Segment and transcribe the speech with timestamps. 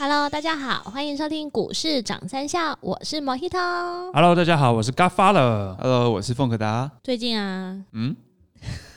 [0.00, 4.12] Hello，大家好，欢迎收听股市涨三笑，我是 Mojito。
[4.12, 5.74] Hello，大家好，我是 Godfather。
[5.74, 6.88] Hello，我是凤可达。
[7.02, 8.14] 最近啊，嗯，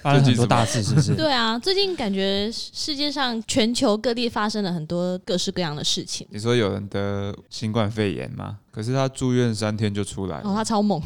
[0.01, 1.13] 发生很多大事，是不是？
[1.15, 6.27] 对啊，最近感觉世界上全球各地发生了很多各式各样的事情。
[6.31, 8.57] 你说有人得新冠肺炎吗？
[8.71, 10.49] 可是他住院三天就出来了。
[10.49, 11.01] 哦，他超猛，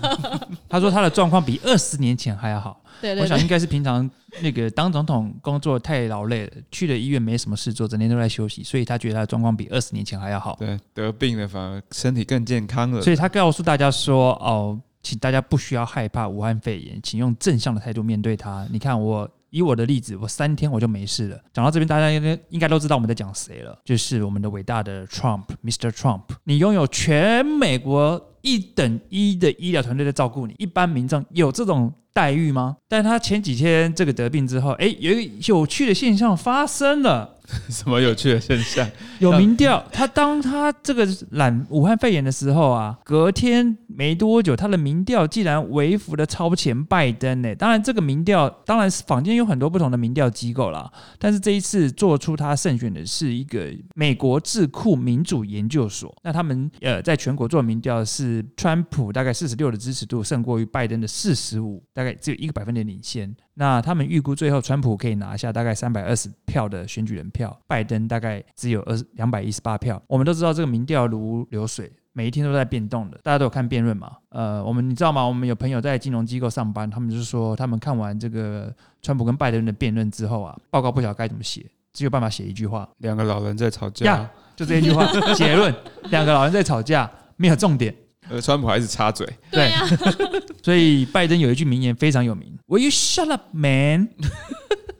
[0.68, 2.82] 他说他的状况比二十年前还要好。
[3.00, 4.10] 对对对，我想应该是平常
[4.40, 10.56] 那个当总统工作太劳累了，去了医院没什么事做，整天都在休息，所以他觉得他的状况比二十年前还要好。
[10.58, 13.02] 对，得病了反而身体更健康了。
[13.02, 18.66] 所以他告诉大家说：“哦，请大家不需要害怕武汉肺炎，请用正向的态度面对它。
[18.72, 21.40] 你看我。”以我的例子，我三天我就没事了。
[21.50, 25.90] 讲到这边，大家应该应该都知道我们在讲谁了，就是我们的伟大的 Trump，Mr.
[25.90, 26.22] Trump。
[26.44, 32.76] 你拥有全美国一等一的医疗团队在照顾你，一般民众有这种待遇吗？
[32.86, 37.34] 但他前几天这个得病之后，哎，有一个有趣的现象发生了。
[37.70, 38.86] 什么有趣的现象？
[39.20, 47.54] 有民调，他当他这个染武汉肺炎的时候啊，隔天没多久，他的民调竟然微幅的超前拜登呢。
[47.54, 56.14] 当然，这个民调当然是坊间有很多不同的民调机构啦，但是这一次做出他胜选的是一个美国智库民主研究所。
[56.22, 63.34] 那他们呃在全国做民调是川普大概四十六的支持度胜过于拜登的四十五，大概只有一个百分点领先。
[63.54, 70.02] 那他们预估最后川普可以拿下大概三百二十票的选举人票，拜登大概只有二两百一十八票。
[70.06, 73.20] 我们都知道这个民调如流水，每一天都在变动的。
[73.22, 74.10] 大家都有看辩论嘛？
[74.30, 75.22] 呃，我们你知道吗？
[75.22, 87.94] 我们有朋友在金融机构上班，他们就是说，他们看完这个川普跟拜登的辩论之后啊，报告不晓得该怎么写，只有办法写一句话，两个老人在吵架呀，就这一句话 结论：两个老人在吵架，没有重点。
[88.30, 89.28] 而川普还是插嘴。
[89.52, 89.86] 对呀、
[90.64, 94.08] 所以拜登有一句名言非常有名：“Will you shut up, man？”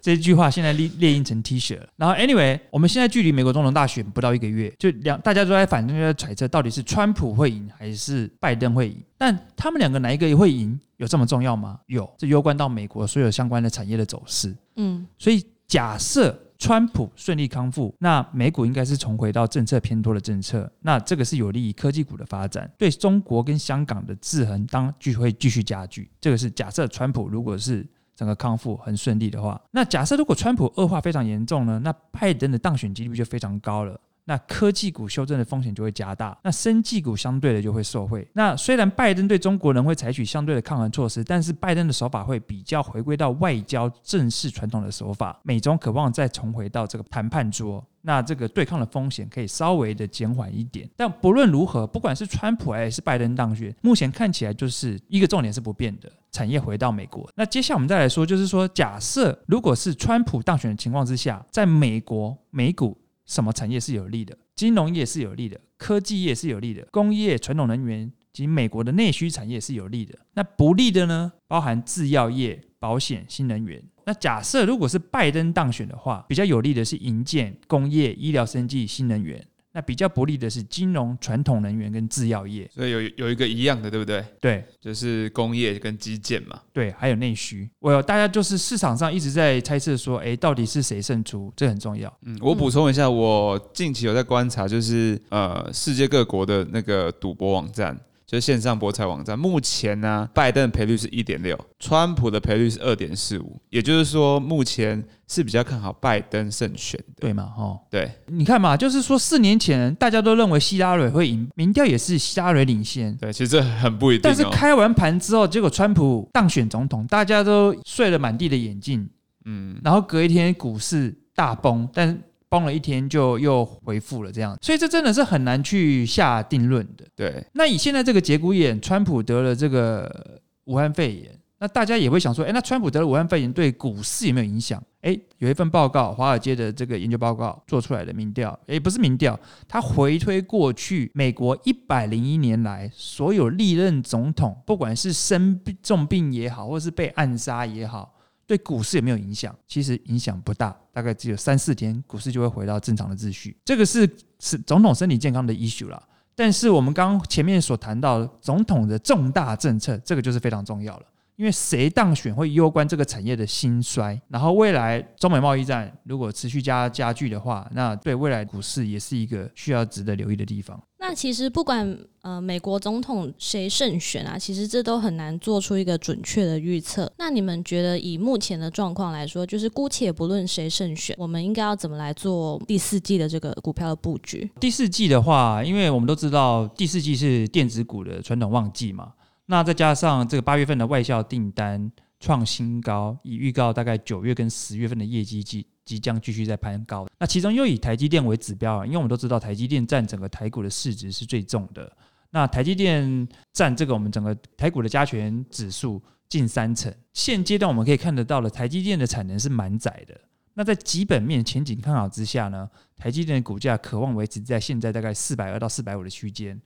[0.07, 1.89] 这句话现在列列印成 T 恤了。
[1.97, 9.03] 然后，anyway，我们现在距离美国总统大选不到一个月，就两大家都在反正就在揣测，到底是川普会赢还是拜登会赢？
[9.19, 11.81] 但他们两个哪一个会赢，有这么重要吗？
[11.87, 14.55] 有，这攸关到美国所有相关的产业的走势。
[14.77, 26.09] 嗯，所以假设川普顺利康复，那美股应该是重回到政策偏多的政策，那这个是有利于科技股的发展，对中国跟香港的制衡当继续会继续加剧。
[26.21, 27.85] 这个是假设川普如果是
[28.17, 34.01] 整个康复很顺利的话，那假设如果川普恶化非常严重呢，那拜登的当选几率就非常高了。
[34.29, 38.27] 那科技股修正的风险就会加大，那生技股相对的就会受惠。
[38.33, 47.83] 那虽然拜登对中国人会采取相对的抗衡措施，但是拜登的手法会比较回归到外交正式传统的手法，美中渴望再重回到这个谈判桌。
[48.03, 57.29] 那这个对抗的风险可以稍微的减缓一点，但不论如何，不管是川普还是拜登当选，目前看起来就是一个重点是不变的，产业回到美国。
[57.35, 64.37] 那接下来我们再来说，就是说，假设如果是川普当选的情况之下，在美国美股什么产业是有利的？
[64.55, 70.19] 金融业是有利的，科技业是有利的，工业、传统能源及美国的内需产业是有利的。
[70.35, 71.33] 那不利的呢？
[71.47, 73.83] 包含制药业、保险、新能源。
[74.05, 79.45] 那假设如果是拜登当选的话，比较有利的是营建、工业、医疗、生技、新能源。
[79.77, 82.67] 那比较不利的是金融、传统能源跟制药业。
[82.75, 84.25] 所以有有一个一样的，对不对？
[84.41, 86.59] 对就是工业跟基建嘛。
[86.73, 87.69] 对，还有内需。
[87.79, 91.53] 我有大家就是市场上一直在猜测说，诶，到底是谁胜出？
[91.55, 92.11] 这很重要。
[92.23, 97.95] 嗯，我补充一下，我近期有在观察，就是呃，世界各国的那个赌博网站。
[98.27, 107.21] 就是线上博彩网站，目前呢，拜登的赔率是一点六，川普的赔率是二点四五，也就是说，目前是比较看好拜登胜选的。
[107.21, 107.53] 对吗？
[107.57, 113.17] 哦，对，你看嘛，就是说四年前大家都认为希拉蕊会赢，民调也是希拉蕊领先。
[113.17, 114.35] 对，其实这很不一定、哦。
[114.35, 119.09] 但是开完盘之后，结果川普当选总统，大家都睡了满地的眼镜。
[119.45, 127.05] 嗯，然后隔一天股市大崩，但崩了一天就又恢复了，这样，所以这真的是很难去下定论的。
[127.15, 134.83] 对，那以现在这个节骨眼，川普得了这个武汉肺炎，那大家也会想说，哎，那川普得了武汉肺炎对股市有没有影响？
[135.03, 139.39] 哎，有一份报告，华尔街的这个研究报告做出来的民调，哎，不是民调，
[139.69, 148.16] 它回推过去美国一百零一年来所有历任总统，不管是生病重病也好，或是被暗杀也好。
[148.47, 149.55] 对股市有没有影响？
[149.67, 153.57] 其实影响不大，大概只有三四天，股市就会回到正常的秩序。
[153.65, 154.09] 这个是
[154.39, 156.03] 是总统身体健康的 issue 啦。
[156.35, 161.07] 但是我们刚前面所谈到总统的重大政策，这个就是非常重要了。
[161.37, 164.21] 因为谁当选会攸关这个产业的兴衰。
[164.29, 170.81] 然后未来中美贸易战如果持续加加剧的话，那对未来股市也是一个需要值得留意的地方。
[170.99, 177.11] 那其实不管呃美国总统谁胜选啊，其实这都很难做出一个准确的预测。
[177.19, 184.51] 那你们觉得以目前的状况来说，就是姑且不论谁胜选，我们应该要怎么来做第四季的这个股票的布局？
[184.59, 189.13] 第四季的话，因为我们都知道第四季是电子股的传统旺季嘛，
[189.47, 191.91] 那再加上这个八月份的外销订单
[192.21, 195.67] 创新高，已预告大概九月跟十月份的业绩即。
[195.87, 201.97] 即将继续在攀高，那其中又以台积电为指标啊，因为我们都知道台积电占整个台股的市值是最重的。
[202.31, 206.93] 那台积电占这个我们整个台股的加权指数近三成。
[207.13, 210.21] 现阶段我们可以看得到了，台积电的产能是满载的。
[210.55, 216.61] 那在基本面前景看好之下呢，台积电的股价渴望维持在现在大概四百二到四百五的区间。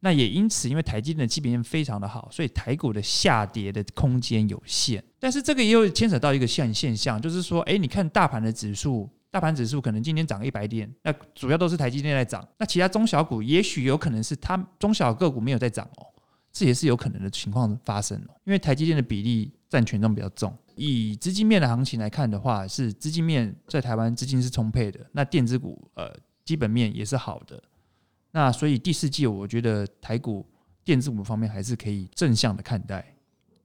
[0.00, 5.02] 那也因此，因为台积电的基本面非常的好，所以台股的下跌的空间有限。
[5.18, 16.06] 但是这个也有牵扯到一个现现象，就是说，哎，你看大盘的指数，大盘指数可能今天涨一百点，那主要都是台积电在涨，那其他中小股也许有可能是它中小个股没有在涨哦，
[16.52, 18.34] 这也是有可能的情况发生哦。
[18.44, 26.14] 因为台积电的比例占权重比较重，以资金面的行情来看的话，是资金面在台湾资金是充沛的，那电子股呃
[26.44, 27.60] 基本面也是好的。
[28.36, 30.44] 那所以第四季，我觉得台股
[30.84, 33.02] 电子股方面还是可以正向的看待。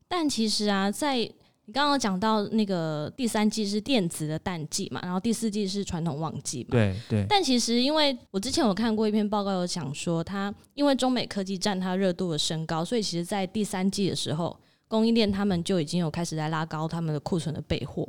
[0.08, 1.18] 但其实啊，在
[1.66, 6.70] 你刚刚讲到那个第三季是电子的淡季嘛，然后第四季是传统旺季嘛。
[6.72, 7.26] 对对。
[7.28, 14.58] 但其实，因为我之前有看过一篇报告，有讲说，它因为中美科技战它热度的升高，所以其实在第三季的时候，
[14.88, 18.08] 供应链他们就已经有开始在拉高他们的库存的备货。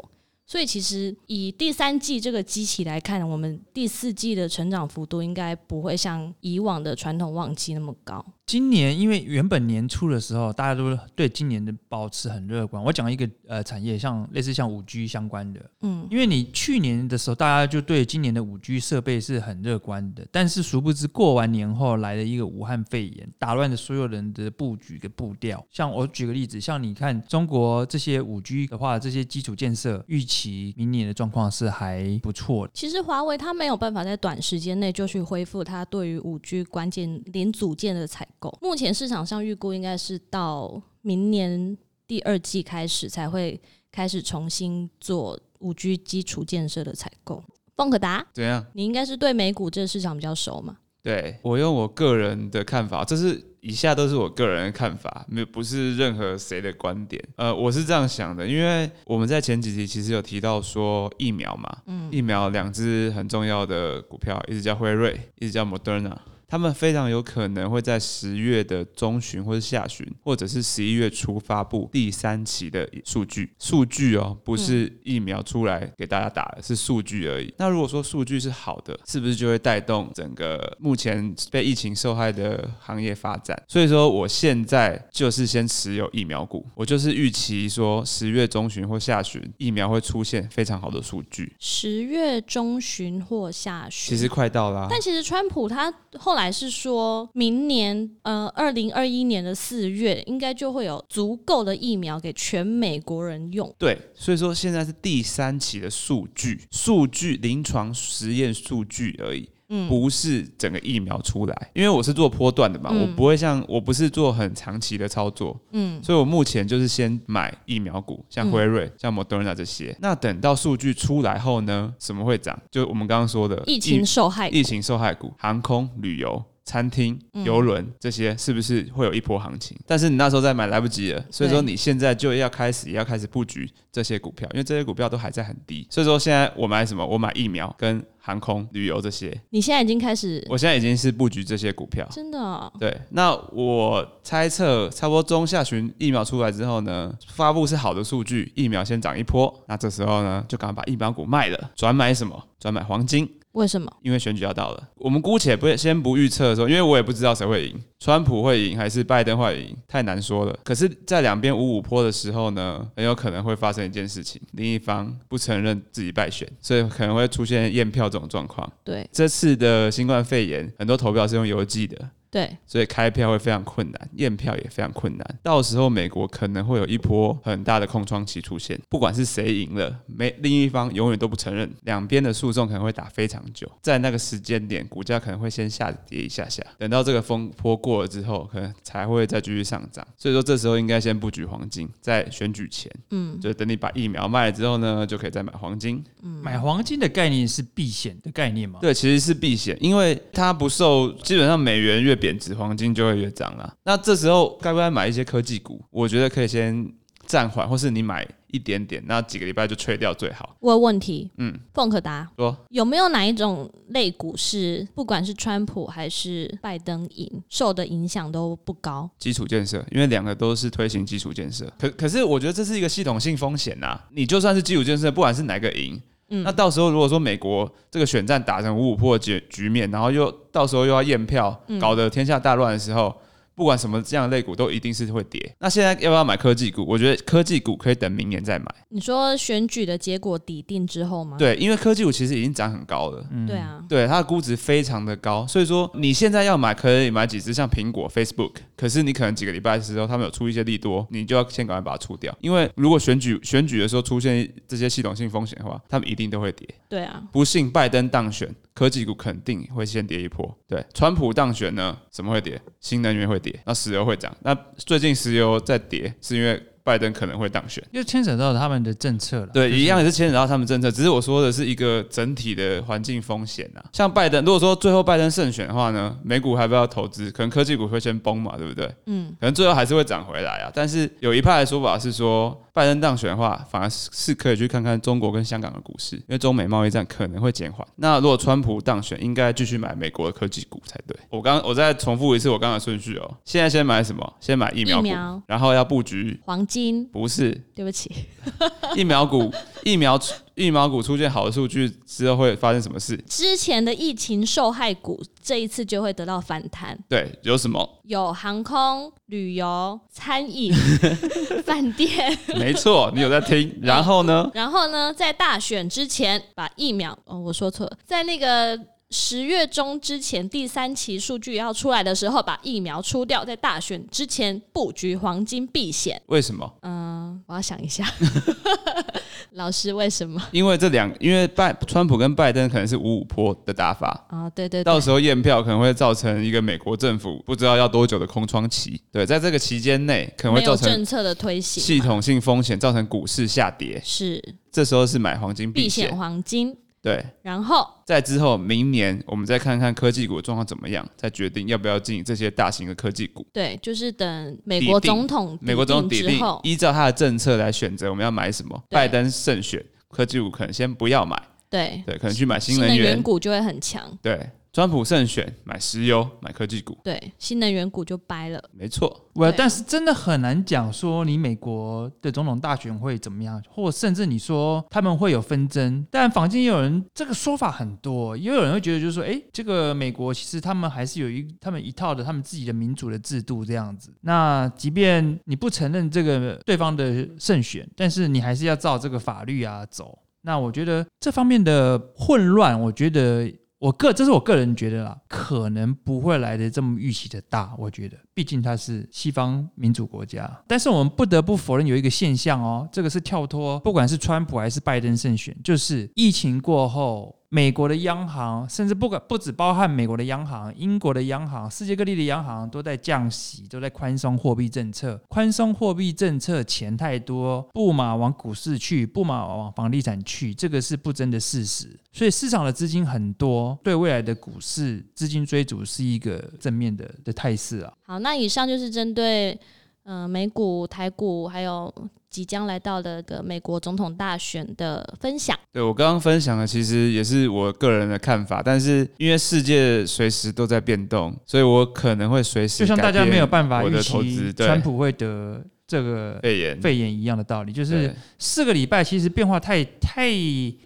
[0.52, 8.22] 所以其实以第三季这个机器来看，我们第四季的成长幅度应该不会像以往的传统旺季那么高。
[8.52, 12.84] 今年因为原本年初的时候，大家都对今年的保持很乐观。
[12.84, 25.66] 我讲一个呃产业，像类似像五 G 相关的，嗯，因为你去年的时候，大家就对今年的五 G 设备是很乐观的，但是殊不知过完年后来了一个武汉肺炎，打乱了所有人的布局的步调。
[25.70, 32.72] 像我举个例子，像你看中国这些五 G 的话，这些基础建设预期明年的状况是还不错的。
[32.74, 38.28] 其实华为它没有办法在短时间内就去恢复它对于五 G 关键零组件的采。
[38.62, 43.60] 目前市场上预估应该是到明年第二季开始才会
[43.90, 47.42] 开始重新做五 G 基础建设的采购。
[47.76, 48.64] 凤可达怎样？
[48.74, 50.76] 你应该是对美股这个市场比较熟嘛？
[51.02, 57.20] 对我用我个人的看法，这是以下都是我个人的看法，没不是任何谁的观点。
[57.34, 66.16] 呃，我是这样想的，因为我们在前几集其实有提到说疫苗嘛，嗯，疫苗两只很重要的股票，一只叫辉瑞，一只叫 Moderna。
[66.52, 73.50] 他们非常有可能会在十月的中旬或者下旬，或者是十一月初发布第三期的数据。
[73.58, 77.50] 数据哦，不是疫苗出来给大家打的，是数据而已。
[77.56, 83.58] 那如果说数据是好的，是不是就会带动整个目前被疫情受害的行业发展？
[83.66, 91.56] 所以说，我现在就是先持有疫苗股，我就是预期说十月中旬或下旬疫苗会出现非常好的数据。
[91.58, 94.86] 十月中旬或下旬，其实快到了。
[94.90, 96.41] 但其实川普他后来。
[96.42, 103.72] 还是说明年，呃，二零二一年的四月，应该就会有足够的疫苗给全美国人用。
[103.78, 109.48] 对，所以说现在是第三期的数据，数据临床实验数据而已。
[109.88, 119.96] 不是整个疫苗出来，因为我是做波段的嘛，我不会像我不是做很长期的操作，嗯，所以我目前就是先买疫苗股，像辉瑞、像 Moderna 这些。
[120.00, 122.58] 那等到数据出来后呢，什么会涨？
[122.70, 126.44] 就我们刚刚说的疫情受害、疫情受害股、航空旅游。
[126.64, 129.76] 餐厅、游轮这些是不是会有一波行情？
[129.86, 135.86] 但是你那时候再买来不及了，所以说你现在就要开始也要开始布局这些股票，因为这些股票都还在很低。
[135.90, 137.04] 所以说现在我买什么？
[137.04, 139.36] 我买疫苗跟航空旅游这些。
[139.50, 140.44] 你现在已经开始？
[140.48, 142.72] 我现在已经是布局这些股票，真的。
[142.78, 152.48] 对，那我猜测差不多中下旬疫苗出来之后呢，发布是好的数据，疫苗先涨一波，那这时候呢就赶快把疫苗股卖了，转买什么？
[152.60, 153.28] 转买黄金。
[153.52, 153.90] 为什么？
[154.02, 160.58] 因为选举要到了，我们姑且不先不预测的时候，因为我也不知道谁会赢，川普会赢还是拜登会赢，太难说了。
[160.64, 168.70] 可是，在两边五五坡的时候呢，很有可能会发生一件事情，另一方不承认自己败选，所以可能会出现验票这种状况。
[168.82, 171.98] 对，这次的新冠肺炎，很多投票是用邮寄的。
[172.32, 175.38] 对，所以开票会非常困难，验票也非常困难。
[175.42, 183.70] 到时候美国可能会有一波很大的空窗期出现，不管是谁赢了，没另一方永远都不承认，两边的诉讼可能会打非常久。
[183.82, 190.02] 在那个时间点，股价可能会先下跌一下下，等到这个风波过了之后，可能才会再继续上涨。
[190.16, 196.02] 所以说这时候应该先布局黄金，在选举前，嗯，就等你把疫苗卖了之后呢，就可以再买黄金。
[196.22, 198.78] 嗯买黄金的概念是避险的概念吗？
[198.80, 203.74] 对，其实是避险，因为它不受，基本上美元越贬值，黄金就会越涨啊。
[203.82, 205.84] 那这时候该不该买一些科技股？
[205.90, 206.88] 我觉得可以先
[207.26, 210.56] 暂缓，或是你买一点点，那几个礼拜就吹掉最好。
[210.60, 219.10] 我有问题，嗯，凤可达说有没有哪一种类股是不管是川普还是拜登赢，受的影响都不高？
[219.18, 226.00] 基础建设，因为两个都是推行基础建设，可可是我觉得这是一个系统性风险呐、你就算是基础建设，不管是哪个赢，
[226.32, 226.42] 嗯。
[226.42, 231.78] 那到时候如果说美国这个选战打成五五破局局面，然后又到时候又要验票，嗯。
[231.78, 233.14] 搞得天下大乱的时候，
[233.62, 235.54] 不管什么这样的类股都一定是会跌。
[235.60, 236.84] 那现在要不要买科技股？
[236.84, 238.66] 我觉得科技股可以等明年再买。
[238.88, 241.36] 你说选举的结果底定之后吗？
[241.38, 243.24] 对，因为科技股其实已经涨很高了。
[243.30, 256.68] 嗯对啊，对它的估值非常的高，所以说你现在要买可以买几只像苹果、Facebook，可是你可能几个礼拜之后他们有出一些利多，你就要先赶快把它出掉，因为如果选举选举的时候出现这些系统性风险的话，他们一定都会跌。
[256.88, 260.56] 对啊，不信拜登当选，科技股肯定会先跌一波。
[260.66, 262.60] 对，川普当选呢，什么会跌？
[262.80, 264.34] 新能源会跌，那石油会涨。
[264.40, 267.84] 那最近石油在跌，是因为拜登可能会当选。
[267.92, 269.46] 就牵扯到他们的政策了。
[269.52, 273.84] 对，就是一样也是牵扯到他们政策，只是我说的是一个整体的环境风险啊。
[273.92, 278.92] 像拜登，如果说最后拜登胜选的话呢，美股还不要投资，可能科技股会先崩嘛，对不对？
[279.06, 280.72] 嗯，可能最后还是会涨回来啊。
[280.74, 287.86] 但是有一派的说法是说，拜登当选的话，反而是是可以去看看中国跟香港的股市，因为中美贸易战可能会减缓。
[287.96, 291.14] 那如果川普当选，应该继续买美国的科技股才对。
[291.28, 294.32] 我刚我再重复一次我刚刚的顺序哦，现在先买什么？
[294.40, 298.10] 先买疫苗股，疫苗然后要布局，黄金，不是对不起，
[298.96, 299.52] 疫苗股，
[299.84, 303.16] 疫苗出疫苗股出现好的数据之后会发生什么事？
[303.28, 308.00] 之前的疫情受害股这一次就会得到反弹，对，有什么？
[308.04, 310.72] 有航空、旅游、餐饮、
[311.64, 312.38] 饭店。
[312.56, 313.78] 没错，你有在听。
[313.82, 314.50] 然后呢？
[314.54, 318.78] 然后呢，在大选之前把疫苗，哦，我说错了，在那个
[319.10, 326.20] 十月中之前，第三期数据要出来的时候，把疫苗出掉，在大选之前布局黄金避险。
[326.26, 326.70] 为什么？
[326.82, 328.04] 嗯、我要想一下，
[329.54, 339.00] 老师为什么因为这两，因为拜川普跟拜登可能是五五坡的打法，啊、对对对到，时候验票可能会造成一个美国政府不知道要多久的空窗期。
[339.10, 344.00] 对，在这个期间内可能会造成政策的推行，系统性风险，造成股市下跌。
[344.04, 346.16] 是这时候是买黄金避险。
[346.16, 346.76] 黄金。
[347.02, 347.84] 对，然后？
[348.06, 353.44] 在之后明年我们再看看科技股的状况怎么样，再决定要不要进这些大型的科技股。
[353.52, 358.80] 对，就是等美国总统美国总统底定之后，依照他的政策来选择我们要买什么。
[358.88, 361.36] 拜登胜选，科技股可能先不要买，
[361.68, 362.00] 对。
[362.06, 362.96] 对，可能去买新新能。
[362.96, 368.62] 源股就会很强，对，川普胜选，买石油，买科技股，对，新能源股就掰了。
[368.72, 369.28] 没错。
[369.34, 376.06] 我对但是真的很难讲说你美国的总统大选会怎么样，或甚至你说他们会有纷争。
[376.10, 384.10] 但坊间也有人这个说法很多，也有人会觉得就是说，哎，这个美国其实他们还是有一他们一套的他们自己的民主的制度这样子。
[384.22, 390.18] 那即便你不承认这个对方的胜选，但是你还是要照这个法律啊走。
[390.44, 393.52] 那我觉得这方面的混乱，我觉得
[393.82, 397.74] 我个这是我个人觉得啦，可能不会来的这么预期的大。
[397.76, 407.36] 我觉得，毕竟它是西方民主国家，但是我们不得不否认有一个现象哦，这个是跳脱，不管是川普还是拜登胜选，就是疫情过后。
[407.54, 415.20] 美国的央行，甚至不管不只包含美国的央行、英国的央行，世界各地的央行都在降息，都在宽松货币政策。
[415.28, 421.94] 宽松货币政策钱太多，不嘛往股市去，不嘛往房地产去，这个是不争的事实。
[422.10, 427.92] 所以市场的资金很多，对未来的股市资金追逐是一个正面的的态势啊。
[428.06, 429.60] 好，那以上就是针对
[430.04, 431.94] 嗯、美股、台股还有
[432.32, 435.56] 即将来到的个美国总统大选的分享。
[435.70, 450.30] 对我刚刚分享的，其实也是我个人的看法，但是因为世界随时都在变动，所以我可能会随时就像大家没有办法预期川普会得这个肺炎，肺炎一样的道理，就是四个礼拜其实变化太太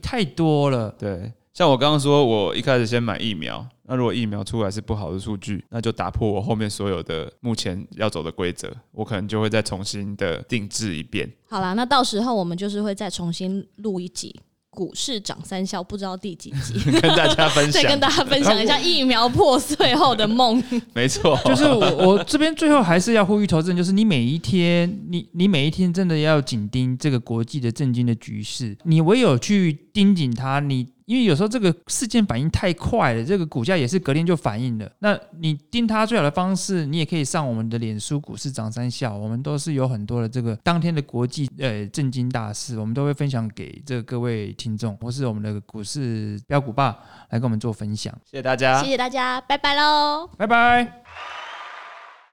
[0.03, 0.93] 太多了。
[0.99, 11.31] 对，像我刚刚说，我一开始先买疫苗，那如果疫苗出来是不好的数据，那就打破我后面所有的目前要走的规则，我可能就会再重新的定制一遍。
[11.49, 14.35] 好啦，那到时候我们就是会再重新录一集
[14.69, 20.63] 股市涨三笑，不知道第几集， 跟大家分 享，再跟大家分享一下 疫苗破碎后的梦。
[20.93, 34.91] 没错，就是我我这边最后还是要呼吁投资人，就是你每一天，你你每一天真的要紧盯这个国际的震惊的局势，你唯有去盯紧它，你因为有时候这个事件反应太快了，这个股价也是隔天就反应了。
[34.99, 46.99] 那你盯它最好的方式，你也可以上我们的脸书股市涨三笑，我们都是有很多的这个当天的国际呃震惊大事，我们都会分享给这个各位听众，或是我们的股市标股爸
[47.31, 48.13] 来跟我们做分享。
[48.25, 48.89] 谢谢大家谢。
[48.89, 50.29] 谢大家，拜拜喽。
[50.37, 51.36] 拜拜。